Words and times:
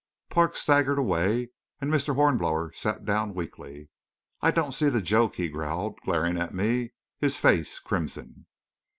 Parks 0.31 0.59
staggered 0.63 0.97
away, 0.97 1.49
and 1.79 1.93
Mr. 1.93 2.15
Hornblower 2.15 2.71
sat 2.71 3.05
down 3.05 3.35
weakly. 3.35 3.89
"I 4.41 4.49
don't 4.49 4.71
see 4.71 4.89
the 4.89 4.99
joke!" 4.99 5.35
he 5.35 5.47
growled, 5.47 5.99
glaring 6.03 6.39
at 6.39 6.55
me, 6.55 6.93
his 7.19 7.37
face 7.37 7.77
crimson. 7.77 8.47